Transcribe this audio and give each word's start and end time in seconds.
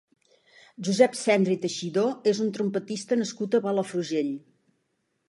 Josep 0.85 1.17
Sendra 1.19 1.53
i 1.55 1.59
Teixidor 1.65 2.31
és 2.31 2.39
un 2.45 2.49
trompetista 2.55 3.19
nascut 3.21 3.59
a 3.59 3.63
Palafrugell. 3.67 4.33